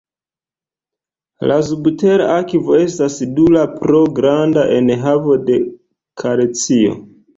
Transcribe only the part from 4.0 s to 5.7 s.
granda enhavo de